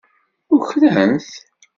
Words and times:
Ukren-t. 0.55 1.29